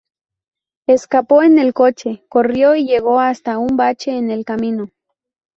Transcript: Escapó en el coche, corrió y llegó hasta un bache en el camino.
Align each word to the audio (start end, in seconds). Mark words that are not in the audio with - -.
Escapó 0.87 1.43
en 1.43 1.59
el 1.59 1.75
coche, 1.75 2.25
corrió 2.27 2.73
y 2.75 2.87
llegó 2.87 3.19
hasta 3.19 3.59
un 3.59 3.77
bache 3.77 4.17
en 4.17 4.31
el 4.31 4.45
camino. 4.45 4.89